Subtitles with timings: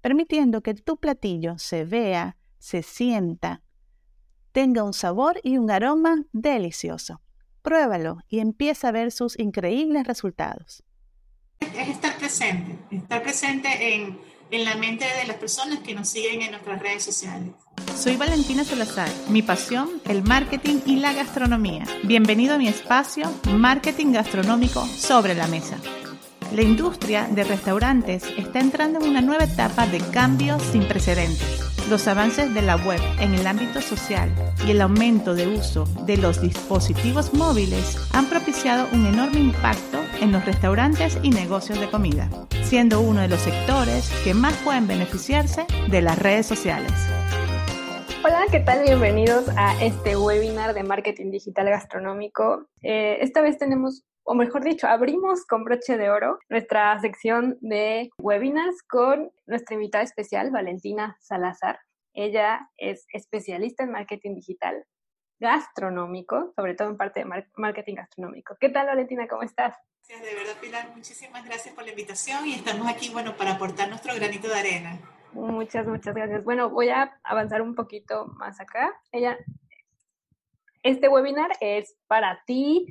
[0.00, 3.62] permitiendo que tu platillo se vea, se sienta,
[4.52, 7.20] tenga un sabor y un aroma delicioso.
[7.62, 10.82] Pruébalo y empieza a ver sus increíbles resultados.
[11.60, 14.18] Es estar presente, estar presente en,
[14.50, 17.50] en la mente de las personas que nos siguen en nuestras redes sociales.
[17.96, 19.08] Soy Valentina Salazar.
[19.28, 21.84] Mi pasión, el marketing y la gastronomía.
[22.04, 25.78] Bienvenido a mi espacio Marketing Gastronómico sobre la Mesa.
[26.52, 31.60] La industria de restaurantes está entrando en una nueva etapa de cambios sin precedentes.
[31.90, 34.34] Los avances de la web en el ámbito social
[34.66, 40.32] y el aumento de uso de los dispositivos móviles han propiciado un enorme impacto en
[40.32, 42.30] los restaurantes y negocios de comida,
[42.64, 46.92] siendo uno de los sectores que más pueden beneficiarse de las redes sociales.
[48.24, 48.84] Hola, ¿qué tal?
[48.84, 52.66] Bienvenidos a este webinar de marketing digital gastronómico.
[52.82, 58.10] Eh, esta vez tenemos, o mejor dicho, abrimos con broche de oro nuestra sección de
[58.18, 61.80] webinars con nuestra invitada especial, Valentina Salazar.
[62.12, 64.84] Ella es especialista en marketing digital
[65.40, 68.54] gastronómico, sobre todo en parte de marketing gastronómico.
[68.60, 69.26] ¿Qué tal, Valentina?
[69.28, 69.74] ¿Cómo estás?
[70.06, 70.90] Gracias, de verdad, Pilar.
[70.94, 75.00] Muchísimas gracias por la invitación y estamos aquí, bueno, para aportar nuestro granito de arena.
[75.32, 76.44] Muchas, muchas gracias.
[76.44, 78.94] Bueno, voy a avanzar un poquito más acá.
[79.10, 79.38] Ella,
[80.82, 82.86] este webinar es para ti.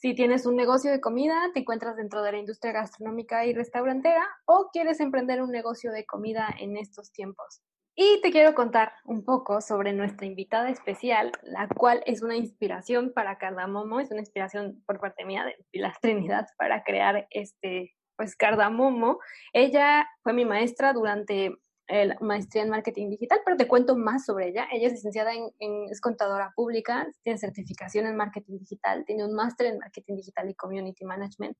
[0.00, 4.24] Si tienes un negocio de comida, te encuentras dentro de la industria gastronómica y restaurantera
[4.44, 7.62] o quieres emprender un negocio de comida en estos tiempos.
[7.96, 13.12] Y te quiero contar un poco sobre nuestra invitada especial, la cual es una inspiración
[13.12, 18.36] para Cardamomo, es una inspiración por parte mía de Pilar Trinidad para crear este, pues
[18.36, 19.18] Cardamomo.
[19.52, 21.56] Ella fue mi maestra durante
[21.88, 24.66] la maestría en marketing digital, pero te cuento más sobre ella.
[24.70, 25.50] Ella es licenciada en,
[25.90, 30.54] es contadora pública, tiene certificación en marketing digital, tiene un máster en marketing digital y
[30.54, 31.56] community management,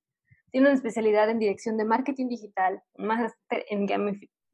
[0.51, 3.87] tiene una especialidad en dirección de marketing digital, un máster en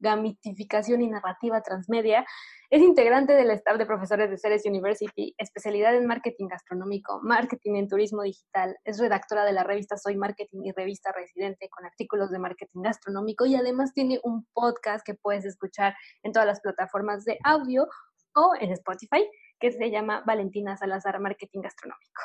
[0.04, 2.24] gamitificación y narrativa transmedia.
[2.70, 7.88] Es integrante del staff de profesores de Ceres University, especialidad en marketing gastronómico, marketing en
[7.88, 8.76] turismo digital.
[8.84, 13.46] Es redactora de la revista Soy Marketing y revista Residente con artículos de marketing gastronómico
[13.46, 17.88] y además tiene un podcast que puedes escuchar en todas las plataformas de audio
[18.34, 19.28] o en Spotify
[19.58, 22.22] que se llama Valentina Salazar Marketing Gastronómico.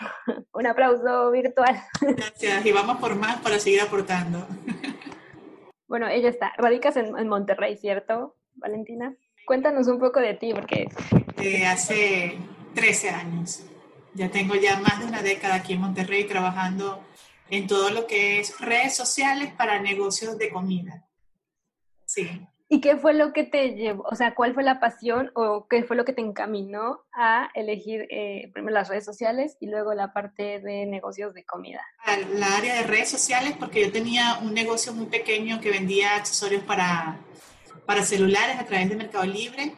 [0.52, 1.76] un aplauso virtual.
[2.00, 4.46] Gracias y vamos por más para seguir aportando.
[5.94, 9.14] Bueno, ella está, radicas en, Monterrey, ¿cierto, Valentina?
[9.46, 10.88] Cuéntanos un poco de ti, porque...
[11.68, 12.36] Hace
[12.74, 13.62] 13 años.
[14.12, 17.00] Ya tengo ya más de una década aquí en Monterrey trabajando
[17.48, 21.06] en todo lo que es redes sociales para negocios de comida.
[22.06, 22.44] Sí.
[22.74, 25.84] ¿Y qué fue lo que te llevó, o sea, cuál fue la pasión o qué
[25.84, 30.12] fue lo que te encaminó a elegir eh, primero las redes sociales y luego la
[30.12, 31.80] parte de negocios de comida?
[32.34, 36.64] La área de redes sociales porque yo tenía un negocio muy pequeño que vendía accesorios
[36.64, 37.20] para,
[37.86, 39.76] para celulares a través de Mercado Libre.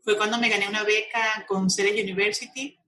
[0.00, 2.78] Fue cuando me gané una beca con Ceres University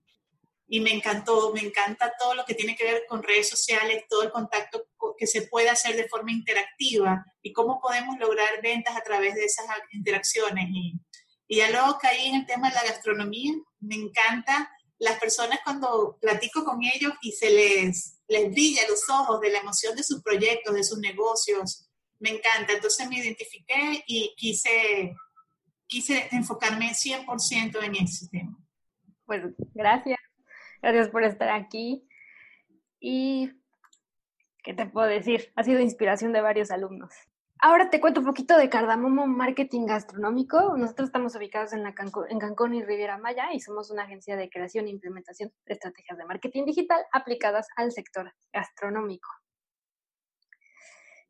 [0.67, 4.23] y me encantó, me encanta todo lo que tiene que ver con redes sociales, todo
[4.23, 4.87] el contacto
[5.17, 9.45] que se puede hacer de forma interactiva y cómo podemos lograr ventas a través de
[9.45, 10.65] esas interacciones.
[10.71, 10.99] Y,
[11.47, 16.17] y ya luego caí en el tema de la gastronomía, me encanta las personas cuando
[16.19, 20.21] platico con ellos y se les, les brilla los ojos de la emoción de sus
[20.23, 21.89] proyectos, de sus negocios,
[22.19, 22.73] me encanta.
[22.73, 25.15] Entonces me identifiqué y quise,
[25.85, 28.57] quise enfocarme 100% en ese tema.
[29.25, 29.41] Pues
[29.73, 30.19] gracias.
[30.81, 32.07] Gracias por estar aquí.
[32.99, 33.51] Y,
[34.63, 35.51] ¿qué te puedo decir?
[35.55, 37.13] Ha sido inspiración de varios alumnos.
[37.59, 40.77] Ahora te cuento un poquito de Cardamomo Marketing Gastronómico.
[40.77, 44.85] Nosotros estamos ubicados en, la Cancún, y Riviera Maya y somos una agencia de creación
[44.85, 49.29] e implementación de estrategias de marketing digital aplicadas al sector gastronómico.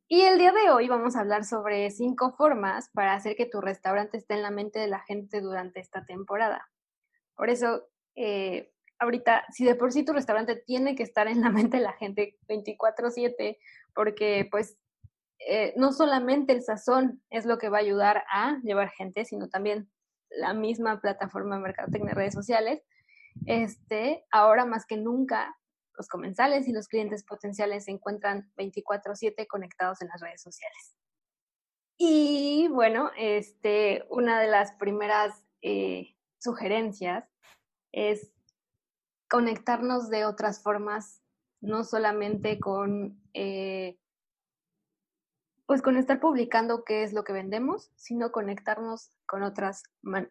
[0.07, 3.61] Y el día de hoy vamos a hablar sobre cinco formas para hacer que tu
[3.61, 6.69] restaurante esté en la mente de la gente durante esta temporada.
[7.35, 8.73] Por eso, eh,
[9.05, 11.93] ahorita, si de por sí tu restaurante tiene que estar en la mente de la
[11.93, 13.57] gente 24/7,
[13.93, 14.77] porque pues
[15.39, 19.49] eh, no solamente el sazón es lo que va a ayudar a llevar gente, sino
[19.49, 19.89] también
[20.29, 22.81] la misma plataforma de mercadotecnia de redes sociales,
[23.45, 25.55] este, ahora más que nunca
[25.97, 30.95] los comensales y los clientes potenciales se encuentran 24/7 conectados en las redes sociales.
[31.97, 37.29] Y bueno, este, una de las primeras eh, sugerencias
[37.93, 38.34] es
[39.35, 41.21] conectarnos de otras formas,
[41.59, 43.99] no solamente con, eh,
[45.65, 49.83] pues con estar publicando qué es lo que vendemos, sino conectarnos con otras,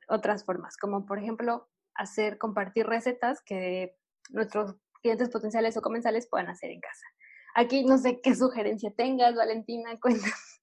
[0.09, 3.95] otras formas, como por ejemplo hacer, compartir recetas que
[4.31, 7.07] nuestros clientes potenciales o comensales puedan hacer en casa.
[7.55, 10.63] Aquí no sé qué sugerencia tengas, Valentina, cuéntanos.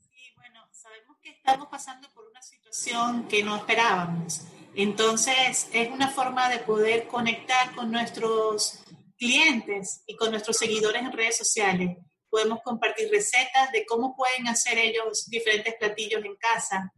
[0.00, 4.42] Sí, bueno, sabemos que estamos pasando por una situación que no esperábamos.
[4.74, 8.80] Entonces, es una forma de poder conectar con nuestros
[9.16, 11.98] clientes y con nuestros seguidores en redes sociales.
[12.28, 16.92] Podemos compartir recetas de cómo pueden hacer ellos diferentes platillos en casa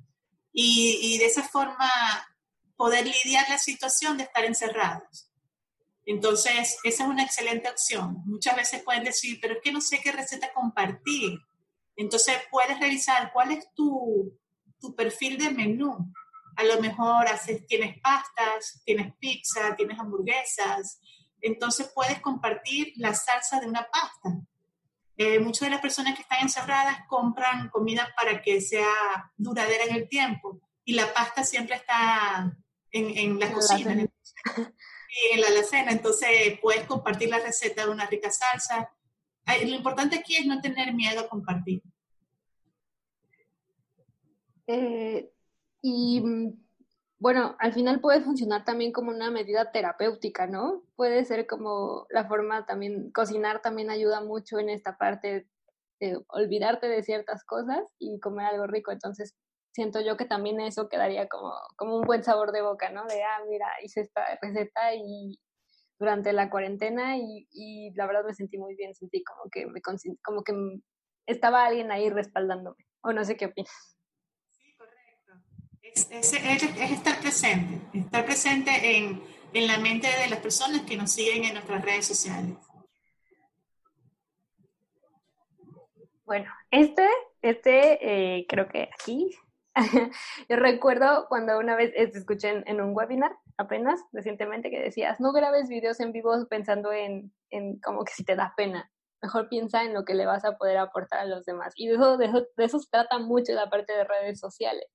[0.51, 1.91] y, y de esa forma
[2.75, 5.31] poder lidiar la situación de estar encerrados.
[6.07, 8.23] Entonces, esa es una excelente opción.
[8.25, 11.39] Muchas veces pueden decir, pero es que no sé qué receta compartir.
[11.99, 14.33] Entonces, puedes revisar cuál es tu,
[14.81, 16.13] tu perfil de menú.
[16.57, 21.01] A lo mejor haces, tienes pastas, tienes pizza, tienes hamburguesas.
[21.41, 24.41] Entonces, puedes compartir la salsa de una pasta.
[25.17, 29.97] Eh, muchas de las personas que están encerradas compran comida para que sea duradera en
[29.97, 32.57] el tiempo y la pasta siempre está
[32.93, 33.93] en, en la cocina.
[33.93, 34.35] Entonces,
[35.33, 38.93] en la alacena, entonces puedes compartir la receta de una rica salsa.
[39.57, 41.83] Lo importante aquí es no tener miedo a compartir.
[44.67, 45.33] Eh,
[45.81, 46.23] y
[47.19, 50.85] bueno, al final puede funcionar también como una medida terapéutica, ¿no?
[50.95, 55.49] Puede ser como la forma también, cocinar también ayuda mucho en esta parte
[56.01, 58.93] de olvidarte de ciertas cosas y comer algo rico.
[58.93, 59.35] Entonces,
[59.73, 63.05] siento yo que también eso quedaría como, como un buen sabor de boca, ¿no?
[63.07, 65.39] De, ah, mira, hice esta receta y
[65.99, 69.81] durante la cuarentena y, y la verdad me sentí muy bien, sentí como que me
[70.23, 70.55] como que
[71.27, 73.97] estaba alguien ahí respaldándome, o no sé qué opinas.
[74.51, 75.33] Sí, correcto.
[75.83, 79.23] Es, es, es estar presente, estar presente en,
[79.53, 82.57] en la mente de las personas que nos siguen en nuestras redes sociales.
[86.25, 87.09] Bueno, este,
[87.41, 89.31] este eh, creo que aquí
[90.49, 95.33] Yo recuerdo cuando una vez te escuché en, un webinar apenas recientemente que decías, no
[95.33, 98.91] grabes videos en vivo pensando en, en, como que si te da pena,
[99.23, 101.73] mejor piensa en lo que le vas a poder aportar a los demás.
[101.77, 101.97] Y de
[102.59, 104.87] eso, se trata mucho la parte de redes sociales.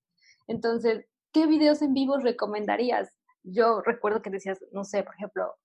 [0.48, 3.14] Entonces, ¿qué videos en vivo recomendarías?
[3.44, 5.56] Yo recuerdo que decías, no sé, por ejemplo,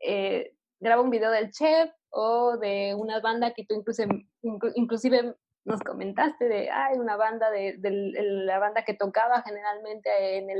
[0.00, 4.28] eh, graba un video del chef o de una banda que tú inclusive,
[4.74, 10.50] inclusive nos comentaste de, hay una banda de, la banda que tocaba generalmente en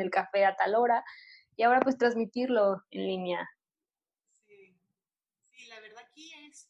[0.00, 1.04] el, café a tal hora,
[1.56, 3.50] y ahora pues transmitirlo en línea.
[4.46, 6.68] Sí, la verdad aquí es,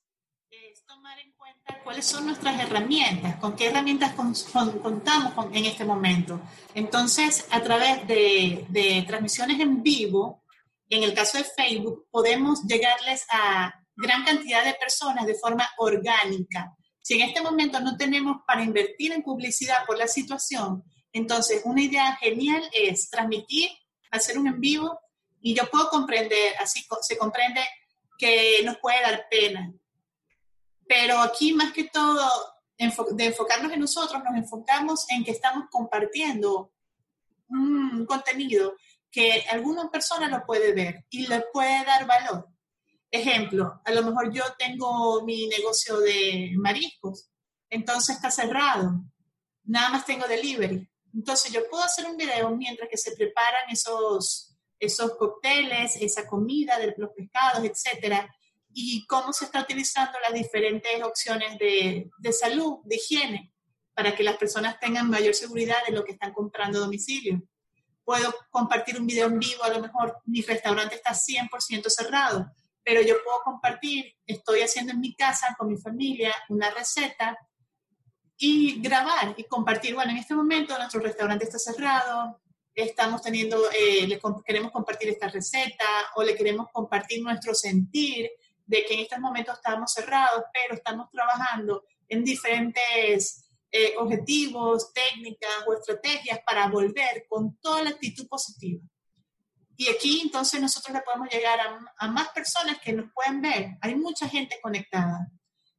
[0.51, 5.85] es, tomar en cuenta cuáles son nuestras herramientas, con qué herramientas contamos con, en este
[5.85, 6.41] momento.
[6.75, 10.43] Entonces, a través de transmisiones en vivo,
[10.89, 16.77] en el caso de Facebook, podemos llegarles a gran cantidad de personas de forma orgánica
[17.03, 21.83] si en este momento no tenemos para invertir en publicidad por la situación, entonces una
[21.83, 23.69] idea genial es transmitir,
[24.11, 24.99] hacer un en vivo
[25.41, 27.61] y yo puedo comprender, así se comprende
[28.17, 29.73] que nos puede dar pena.
[30.87, 32.25] Pero aquí más que todo,
[32.79, 36.73] de enfocarnos en nosotros, nos enfocamos en que estamos compartiendo
[37.49, 38.77] un contenido
[39.11, 42.49] que alguna persona lo puede ver y le puede dar valor.
[43.15, 47.29] Ejemplo, a lo mejor yo tengo mi negocio de mariscos,
[47.69, 49.05] entonces está cerrado,
[49.65, 50.89] nada más tengo delivery.
[51.13, 56.79] Entonces yo puedo hacer un video mientras que se preparan esos, esos cócteles, esa comida
[56.79, 58.35] de los pescados, etcétera,
[58.73, 63.53] y cómo se está utilizando las diferentes opciones de, de salud, de higiene,
[63.93, 67.43] para que las personas tengan mayor seguridad de lo que están comprando a domicilio.
[68.05, 72.51] Puedo compartir un video en vivo, a lo mejor mi restaurante está 100% cerrado,
[72.85, 77.39] pero yo puedo compartir, estoy haciendo en mi casa con mi familia una receta
[78.37, 82.41] y grabar y compartir, bueno, en este momento nuestro restaurante está cerrado,
[82.75, 85.85] estamos teniendo, eh, le queremos compartir esta receta
[86.17, 88.31] o le queremos compartir nuestro sentir
[88.67, 95.51] de que en estos momentos estamos cerrados, pero estamos trabajando en diferentes eh, objetivos, técnicas
[95.67, 98.83] o estrategias para volver con toda la actitud positiva.
[99.83, 101.59] Y aquí entonces nosotros le podemos llegar
[101.99, 103.79] a, más personas que nos pueden ver.
[103.81, 105.29] Hay mucha gente conectada.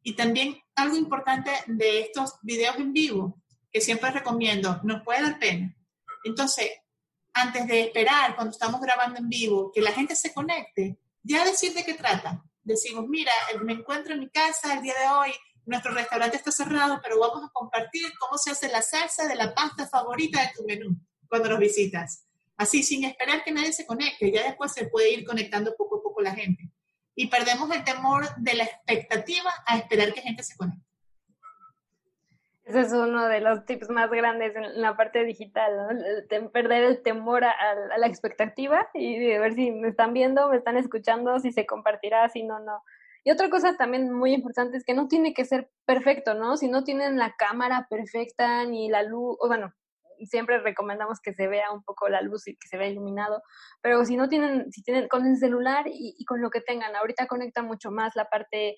[0.01, 3.41] Y también algo importante de estos videos en vivo,
[3.71, 5.73] que siempre recomiendo, nos puede dar pena.
[6.25, 6.69] Entonces,
[7.31, 11.73] antes de esperar, cuando estamos grabando en vivo, que la gente se conecte, ya decir
[11.73, 12.43] de qué trata.
[12.61, 13.31] Decimos, mira,
[13.63, 15.31] me encuentro en mi casa el día de hoy,
[15.65, 19.53] nuestro restaurante está cerrado, pero vamos a compartir cómo se hace la salsa de la
[19.53, 20.97] pasta favorita de tu menú
[21.29, 22.25] cuando nos visitas.
[22.57, 26.03] Así, sin esperar que nadie se conecte, ya después se puede ir conectando poco a
[26.03, 26.69] poco la gente.
[27.15, 30.83] Y perdemos el temor de la expectativa a esperar que gente se conecte.
[32.65, 36.49] Ese es uno de los tips más grandes en la parte digital, ¿no?
[36.51, 37.53] perder el temor a,
[37.97, 42.29] la expectativa y de ver si me están viendo, me están escuchando, si se compartirá,
[42.29, 42.81] si no, no.
[43.25, 46.55] Y otra cosa también muy importante es que no tiene que ser perfecto, ¿no?
[46.55, 49.73] Si no tienen la cámara perfecta ni la luz, o bueno,
[50.25, 53.41] siempre recomendamos que se vea un poco la luz y que se vea iluminado,
[53.81, 57.27] pero si no tienen, si tienen con el celular y, con lo que tengan, ahorita
[57.27, 58.75] conecta mucho más la parte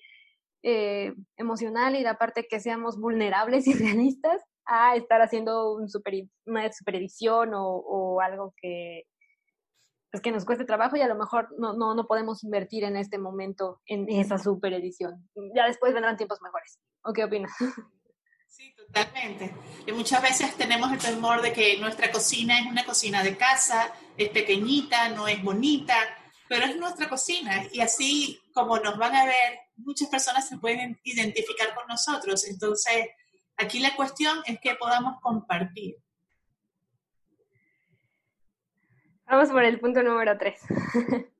[0.62, 6.14] eh, emocional y la parte que seamos vulnerables y realistas a estar haciendo un super,
[6.44, 9.04] una superedición o, algo que,
[10.10, 12.96] pues que nos cueste trabajo y a lo mejor no, no, no podemos invertir en
[12.96, 15.28] este momento en esa superedición.
[15.54, 16.80] Ya después vendrán tiempos mejores.
[17.04, 17.52] ¿O qué opinas?
[18.56, 19.54] Sí, totalmente.
[19.86, 23.92] Y muchas veces tenemos el temor de que nuestra cocina es una cocina de casa,
[24.16, 25.94] es pequeñita, no es bonita,
[26.48, 30.98] pero es nuestra cocina y así como nos van a ver, muchas personas se pueden
[31.04, 32.46] identificar con nosotros.
[32.48, 33.10] Entonces,
[33.58, 35.96] aquí la cuestión es que podamos compartir.
[39.26, 40.62] Vamos por el punto número tres.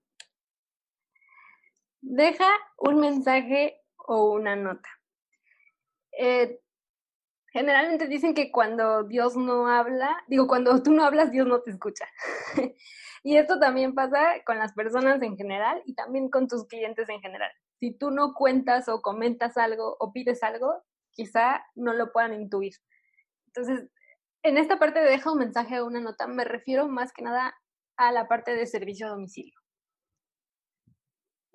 [2.02, 4.90] Deja un mensaje o una nota.
[6.12, 6.61] Eh,
[7.56, 11.70] generalmente dicen que cuando Dios no habla, digo, cuando tú no hablas, Dios no te
[11.70, 12.06] escucha.
[13.25, 17.20] Y esto también pasa con las personas en general y también con tus clientes en
[17.20, 17.50] general.
[17.80, 22.75] Si tú no cuentas o comentas algo o pides algo, quizá no lo puedan intuir.
[23.46, 23.90] Entonces,
[24.44, 27.52] en esta parte de deja un mensaje o una nota, me refiero más que nada
[27.96, 29.58] a la parte de servicio a domicilio.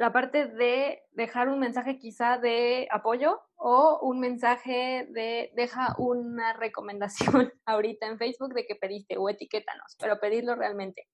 [0.01, 6.53] La parte de dejar un mensaje quizá de apoyo o un mensaje de deja una
[6.53, 11.07] recomendación ahorita en Facebook de que pediste o etiquétanos, pero pedirlo realmente.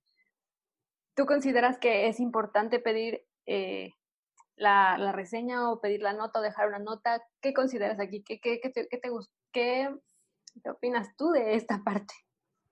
[1.17, 3.91] ¿Tú consideras que es importante pedir eh,
[4.55, 7.21] la, reseña o pedir la nota o dejar una nota?
[7.41, 8.23] ¿Qué consideras aquí?
[8.23, 9.01] ¿Qué, qué, qué, te, qué,
[9.51, 9.89] qué,
[10.69, 12.13] opinas tú de esta parte?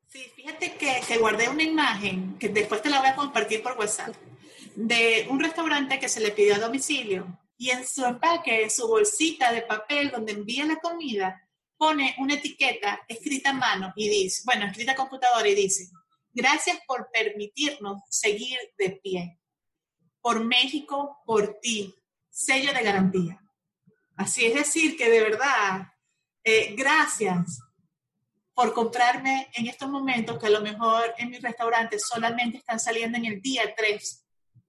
[0.08, 3.78] Sí, fíjate que, que guardé una imagen que después te la voy a compartir por
[3.78, 4.16] WhatsApp
[4.76, 9.52] de un restaurante que se le pidió a domicilio y en su empaque, su bolsita
[9.52, 11.42] de papel donde envía la comida,
[11.78, 15.90] pone una etiqueta escrita a mano y dice, bueno, escrita a computadora y dice,
[16.36, 19.40] Gracias por permitirnos seguir de pie.
[20.20, 21.96] Por México, por ti.
[22.30, 23.42] Sello de garantía.
[24.18, 25.88] Así es decir, que de verdad,
[26.44, 27.62] eh, gracias
[28.54, 33.18] por comprarme en estos momentos que a lo mejor en mi restaurante solamente están saliendo
[33.18, 34.25] en el día tres,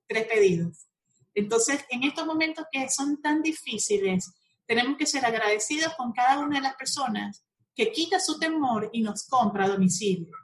[0.07, 0.87] tres pedidos.
[1.35, 4.33] Entonces, en estos momentos que son tan difíciles,
[4.67, 7.45] tenemos que ser agradecidos con cada una de las personas
[7.75, 10.35] que quita su temor y nos compra a domicilio.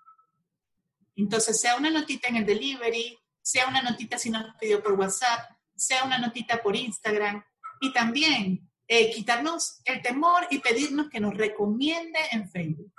[1.17, 5.51] Entonces, sea una notita en el delivery, sea una notita si nos pidió por WhatsApp,
[5.75, 7.43] sea una notita por Instagram
[7.81, 12.93] y también eh, quitarnos el temor y pedirnos que nos recomiende en Facebook.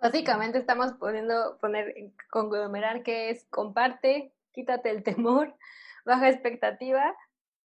[0.00, 1.94] Básicamente estamos poniendo, poner,
[2.30, 5.54] conglomerar que es comparte, quítate el temor,
[6.06, 7.14] baja expectativa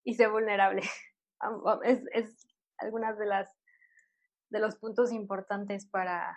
[0.04, 0.82] y sé vulnerable.
[1.84, 3.56] Es, es algunas de las
[4.50, 6.36] de los puntos importantes para,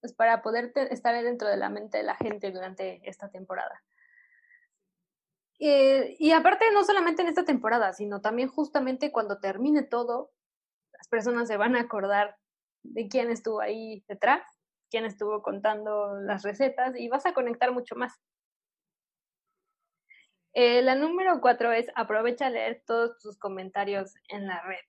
[0.00, 3.82] pues, para poder estar dentro de la mente de la gente durante esta temporada.
[5.58, 10.32] Eh, y aparte, no solamente en esta temporada, sino también justamente cuando termine todo,
[10.92, 12.36] las personas se van a acordar
[12.82, 14.42] de quién estuvo ahí detrás,
[14.90, 18.12] quién estuvo contando las recetas y vas a conectar mucho más.
[20.58, 24.80] Eh, la número cuatro es aprovecha a leer todos tus comentarios en la red.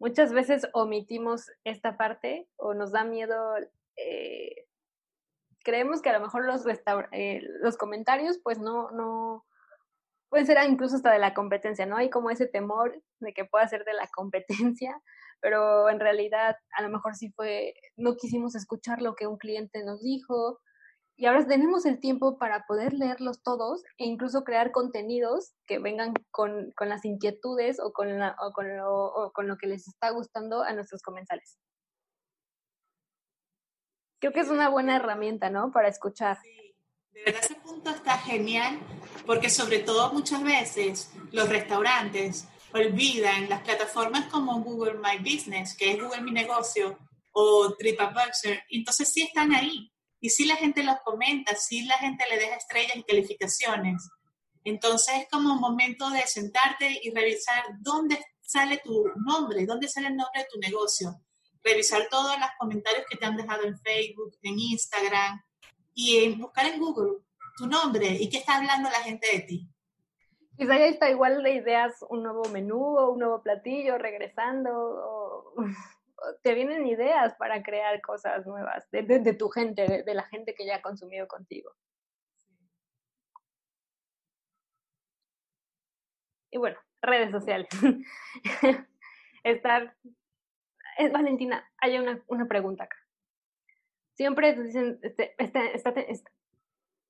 [0.00, 3.54] Muchas veces omitimos esta parte o nos da miedo
[3.94, 4.66] eh,
[5.62, 6.64] creemos que a lo mejor los,
[7.12, 9.46] eh, los comentarios pues no, no,
[10.30, 11.96] pueden ser incluso hasta de la competencia, ¿no?
[11.96, 15.00] Hay como ese temor de que pueda ser de la competencia,
[15.40, 19.84] pero en realidad a lo mejor sí fue, no quisimos escuchar lo que un cliente
[19.84, 20.60] nos dijo
[21.16, 26.14] y ahora tenemos el tiempo para poder leerlos todos e incluso crear contenidos que vengan
[26.30, 29.88] con, con las inquietudes o con, la, o con, lo, o con lo que les
[29.88, 31.58] está gustando a nuestros comensales
[34.20, 35.70] creo que es una buena herramienta, ¿no?
[35.70, 36.38] Para escuchar.
[36.42, 36.74] Sí,
[37.12, 38.78] de verdad ese punto está genial,
[39.24, 45.92] porque sobre todo muchas veces los restaurantes olvidan las plataformas como Google My Business, que
[45.92, 46.98] es Google Mi Negocio,
[47.32, 49.92] o TripAdvisor, entonces sí están ahí.
[50.26, 54.10] Y sí la gente los comenta, sí la gente le deja estrellas y calificaciones.
[54.64, 59.64] Entonces es como un momento de sentarte y revisar dónde sale tu nombre?
[59.64, 61.14] ¿Dónde sale el nombre de tu negocio?
[61.62, 65.40] Revisar todos los comentarios que te han dejado en Facebook, en Instagram
[65.94, 67.22] y buscar en Google
[67.56, 69.68] tu nombre y qué está hablando la gente de ti.
[70.56, 75.54] Quizá ya está igual de ideas, un nuevo menú o un nuevo platillo regresando.
[76.42, 80.66] te vienen ideas para crear cosas nuevas de, de tu gente, de, la gente que
[80.66, 81.70] ya ha consumido contigo.
[86.50, 87.68] Y bueno, redes sociales.
[89.44, 89.96] Estar.
[90.98, 92.96] Es, Valentina, hay una, una pregunta acá.
[94.14, 96.30] Siempre dicen, este, este, este, este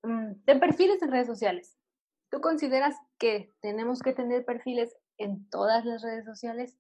[0.03, 1.79] mm, ten perfiles en redes sociales.
[2.31, 6.77] ¿Tú consideras que tenemos que tener perfiles en todas las redes sociales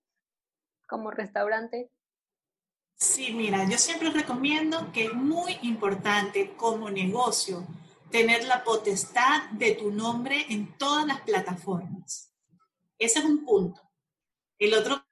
[0.88, 1.90] como restaurante?
[2.96, 7.66] Sí, mira, yo siempre recomiendo que es muy importante como negocio
[8.10, 12.32] tener la potestad de tu nombre en todas las plataformas.
[12.98, 13.82] Ese es un punto.
[14.58, 15.04] El otro,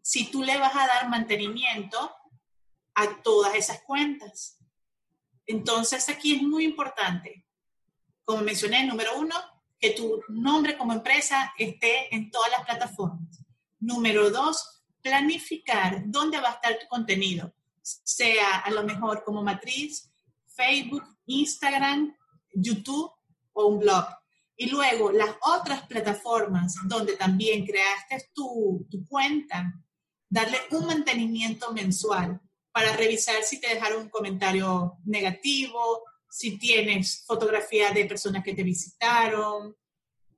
[0.00, 2.14] si tú le vas a dar mantenimiento
[2.94, 4.58] a todas esas cuentas.
[5.46, 7.48] Entonces aquí es muy importante
[8.28, 9.34] como mencioné, número uno,
[9.80, 13.42] que tu nombre como empresa esté en todas las plataformas.
[13.80, 20.10] Número dos, planificar dónde va a estar tu contenido, sea a lo mejor como matriz,
[20.46, 22.16] Facebook, Instagram,
[22.52, 23.10] YouTube
[23.52, 24.06] o un blog.
[24.56, 29.72] Y luego las otras plataformas donde también creaste tu, tu cuenta,
[30.28, 32.40] darle un mantenimiento mensual
[32.72, 38.62] para revisar si te dejaron un comentario negativo, si tienes fotografía de personas que te
[38.62, 39.76] visitaron,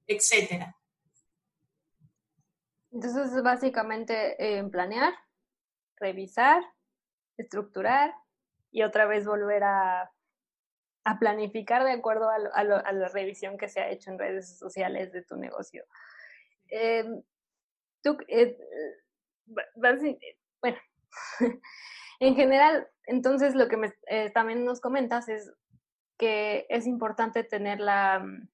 [0.06, 0.76] etcétera.
[2.92, 5.14] Entonces, es básicamente eh, planear,
[5.96, 6.62] revisar,
[7.36, 8.14] estructurar
[8.70, 10.10] y otra vez volver a,
[11.04, 15.12] a planificar de acuerdo a, a, la revisión que se ha hecho en redes sociales
[15.12, 15.84] de tu negocio.
[16.68, 17.22] Em,
[18.02, 18.56] tú, eh,
[20.60, 20.78] bueno,
[22.20, 25.52] en general, entonces lo que me, eh, también nos comentas es
[26.18, 28.48] que es importante tener la mm,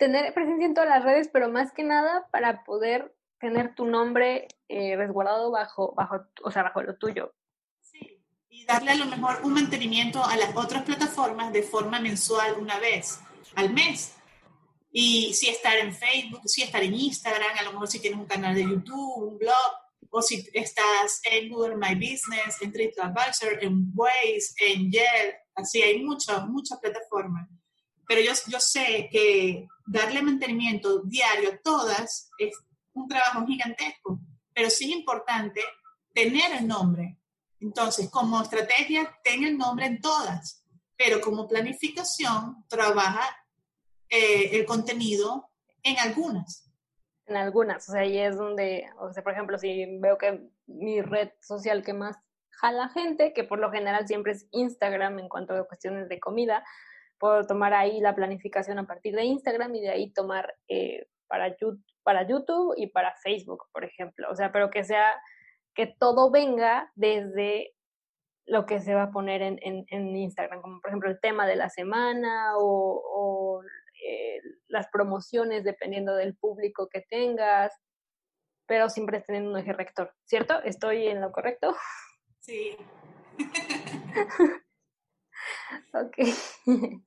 [0.00, 4.48] tener presencia en todas las redes, pero más que nada para poder tener tu nombre
[4.68, 7.34] eh, resguardado bajo, bajo, o sea, bajo lo tuyo.
[7.80, 12.56] Sí, y darle a lo mejor un mantenimiento a las otras plataformas de forma mensual
[12.58, 13.20] una vez
[13.54, 14.16] al mes.
[14.90, 18.26] Y si estar en Facebook, si estar en Instagram, a lo mejor si tienes un
[18.26, 19.72] canal de YouTube, un blog,
[20.08, 26.02] o si estás en Google My Business, en TripAdvisor, en Waze, en Yelp, así hay
[26.02, 27.48] muchas, muchas plataformas.
[28.10, 32.58] Pero yo, sé que darle mantenimiento diario a todas es
[32.92, 34.18] un trabajo gigantesco,
[34.52, 35.60] pero sí es importante
[36.12, 37.20] tener el nombre.
[37.60, 43.22] Entonces, como estrategia, ten el nombre en todas, pero como planificación, trabaja
[44.08, 45.48] eh, el contenido
[45.84, 46.66] en algunas
[47.26, 51.00] en algunas, o sea, ahí es donde, o sea, por ejemplo, si veo que mi
[51.00, 52.16] red social que más
[52.50, 56.64] jala gente, que por lo general siempre es Instagram en cuanto a cuestiones de comida,
[57.20, 61.48] puedo tomar ahí la planificación a partir de Instagram y de ahí tomar eh, para,
[61.48, 65.14] YouTube, para YouTube y para Facebook, por ejemplo, o sea, pero que sea,
[65.74, 67.74] que todo venga desde
[68.46, 71.54] lo que se va a poner en, en, Instagram, como por ejemplo el tema de
[71.54, 73.62] la semana o, o
[74.04, 77.72] eh, las promociones dependiendo del público que tengas,
[78.66, 80.60] pero siempre teniendo un eje rector, ¿cierto?
[80.64, 81.76] ¿Estoy en lo correcto?
[82.40, 82.76] Sí.
[85.92, 86.16] ok.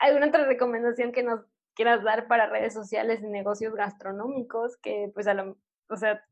[0.00, 1.40] ¿Alguna otra recomendación que nos
[1.74, 4.76] quieras dar para redes sociales y negocios gastronómicos?
[4.78, 5.56] Que, pues, a lo,
[5.88, 6.24] o sea,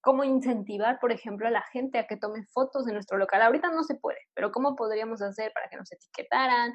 [0.00, 3.42] ¿cómo incentivar, por ejemplo, a la gente a que tome fotos de nuestro local?
[3.42, 6.74] Ahorita no se puede, pero ¿cómo podríamos hacer para que nos etiquetaran?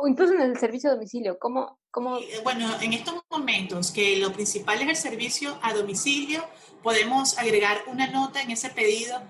[0.00, 1.38] o incluso en el servicio a domicilio?
[1.38, 2.18] ¿Cómo, cómo...
[2.42, 6.44] Bueno, en estos momentos que lo principal es el servicio a domicilio,
[6.82, 9.20] podemos agregar una nota en ese pedido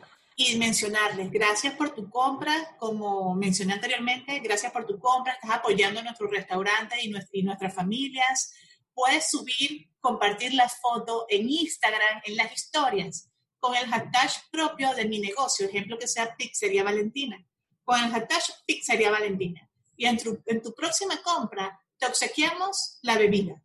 [0.49, 6.03] y mencionarles, gracias por tu compra, como mencioné anteriormente, gracias por tu compra, estás apoyando
[6.03, 8.55] nuestro restaurante y, y nuestras familias.
[8.95, 15.05] Puedes subir, compartir la foto en Instagram, en las historias, con el hashtag propio de
[15.07, 17.37] mi negocio, ejemplo que sea Pizzería Valentina,
[17.85, 23.19] con el hashtag Pizzería Valentina y en tu, en tu próxima compra te obsequiamos la
[23.19, 23.63] bebida.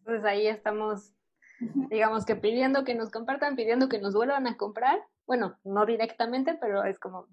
[0.00, 1.13] Entonces ahí estamos,
[1.60, 5.00] digamos que pidiendo que nos compartan, pidiendo que nos vuelvan a comprar.
[5.26, 7.28] Bueno, no directamente, pero es como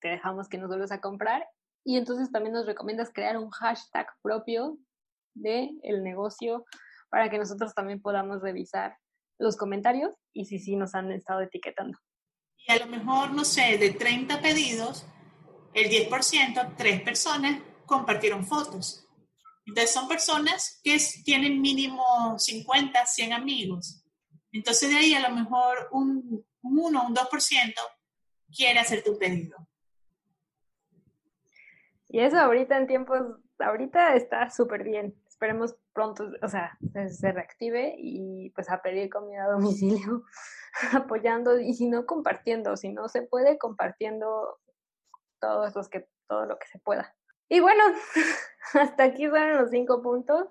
[0.00, 1.46] te dejamos que nos vuelvas a comprar.
[1.84, 4.78] Y entonces también nos recomiendas crear un hashtag propio
[5.34, 6.64] de el negocio
[7.10, 8.96] para que nosotros también podamos revisar
[9.38, 11.98] los comentarios y si sí nos han estado etiquetando.
[12.66, 15.06] Y a lo mejor, no sé, de 30 pedidos,
[15.74, 19.05] el 10%, tres personas compartieron fotos.
[19.66, 24.04] Entonces son personas que tienen mínimo 50, 100 amigos.
[24.52, 27.74] Entonces de ahí a lo mejor un, un 1, un 2%
[28.54, 29.56] quiere hacerte un pedido.
[32.08, 33.20] Y eso ahorita en tiempos,
[33.58, 35.14] ahorita está súper bien.
[35.28, 36.78] Esperemos pronto, o sea,
[37.10, 40.24] se, reactive y pues a pedir comida a domicilio,
[40.92, 44.58] apoyando y si no compartiendo, si no se puede compartiendo
[45.40, 47.15] todos los que, todo lo que se pueda.
[47.48, 47.84] Y bueno,
[48.74, 50.48] hasta aquí fueron los cinco puntos.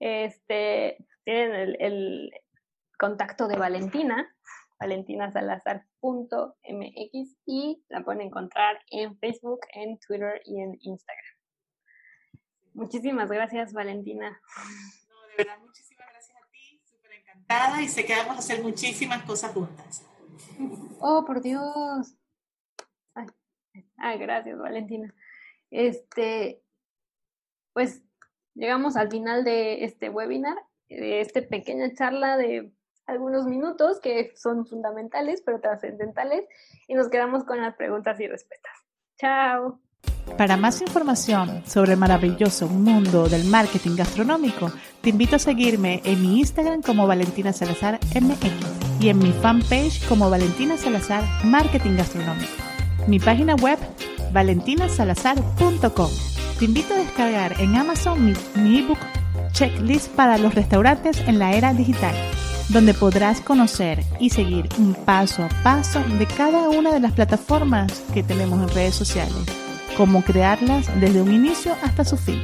[0.00, 2.32] Este, tienen el, el
[2.98, 4.34] contacto de Valentina,
[4.80, 11.36] valentinasalazar.mx y la pueden encontrar en Facebook, en Twitter y en Instagram.
[12.74, 14.40] Muchísimas gracias, Valentina.
[15.08, 18.62] No, de verdad, muchísimas gracias a ti, súper encantada y sé que vamos a hacer
[18.62, 20.06] muchísimas cosas juntas.
[21.00, 22.16] Oh, por Dios.
[23.98, 25.14] Ay, gracias, Valentina.
[25.72, 26.62] Este,
[27.72, 28.02] pues
[28.54, 30.56] llegamos al final de este webinar,
[30.88, 32.70] de esta pequeña charla de
[33.06, 36.44] algunos minutos que son fundamentales pero trascendentales
[36.86, 38.72] y nos quedamos con las preguntas y respuestas.
[39.18, 39.80] Chao.
[40.36, 46.20] Para más información sobre el maravilloso mundo del marketing gastronómico, te invito a seguirme en
[46.20, 52.52] mi Instagram como Valentina Salazar MX y en mi fanpage como Valentina Salazar Marketing Gastronómico.
[53.08, 53.78] Mi página web
[54.32, 56.10] valentinasalazar.com.
[56.58, 58.98] Te invito a descargar en Amazon mi, ebook
[59.52, 62.14] Checklist para los restaurantes en la era digital
[62.68, 68.02] donde podrás conocer y seguir un paso a paso de cada una de las plataformas
[68.14, 69.34] que tenemos en redes sociales,
[69.96, 72.40] cómo crearlas desde un inicio hasta su fin.